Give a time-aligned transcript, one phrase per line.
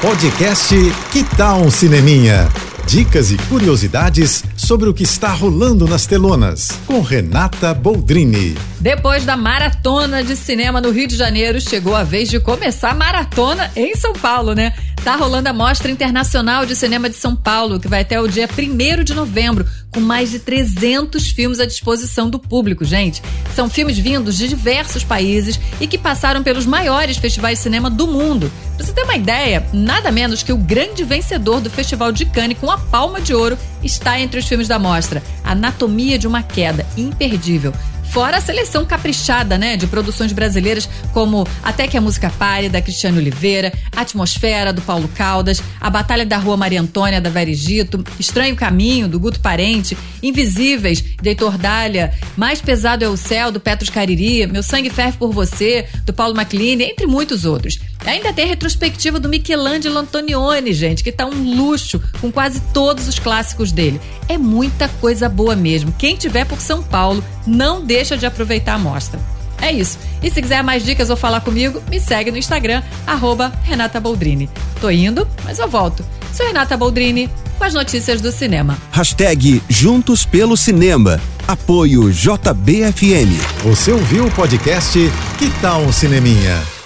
[0.00, 0.76] Podcast
[1.10, 2.48] Que Tal um Cineminha?
[2.86, 8.56] Dicas e curiosidades sobre o que está rolando nas telonas, com Renata Boldrini.
[8.78, 12.94] Depois da maratona de cinema no Rio de Janeiro, chegou a vez de começar a
[12.94, 14.72] maratona em São Paulo, né?
[15.02, 18.48] Tá rolando a Mostra Internacional de Cinema de São Paulo, que vai até o dia
[18.48, 23.20] 1 de novembro, com mais de 300 filmes à disposição do público, gente.
[23.52, 28.06] São filmes vindos de diversos países e que passaram pelos maiores festivais de cinema do
[28.06, 28.50] mundo.
[28.78, 32.56] Pra você ter uma ideia, nada menos que o grande vencedor do Festival de Cannes
[32.58, 35.20] com a Palma de Ouro está entre os filmes da mostra.
[35.42, 37.72] Anatomia de uma Queda, imperdível.
[38.12, 42.80] Fora a seleção caprichada, né, de produções brasileiras como Até que a Música Pare, da
[42.80, 48.02] Cristiane Oliveira, Atmosfera, do Paulo Caldas, A Batalha da Rua Maria Antônia, da Vera Egito,
[48.18, 53.58] Estranho Caminho, do Guto Parente, Invisíveis, de Heitor Dália, Mais Pesado é o Céu, do
[53.60, 57.78] Petros Cariri, Meu Sangue Ferve por Você, do Paulo MacLean, entre muitos outros.
[58.06, 63.08] Ainda tem a retrospectiva do Michelangelo Antonioni, gente, que tá um luxo com quase todos
[63.08, 64.00] os clássicos dele.
[64.28, 65.94] É muita coisa boa mesmo.
[65.98, 69.20] Quem tiver por São Paulo, não deixa de aproveitar a mostra.
[69.60, 69.98] É isso.
[70.22, 74.48] E se quiser mais dicas ou falar comigo, me segue no Instagram, arroba Renata Boldrini.
[74.80, 76.04] Tô indo, mas eu volto.
[76.32, 78.78] Sou Renata Boldrini, com as notícias do cinema.
[78.92, 81.20] Hashtag Juntos pelo Cinema.
[81.46, 83.32] Apoio JBFM.
[83.64, 84.98] Você ouviu o podcast
[85.38, 86.77] Que Tal um Cineminha?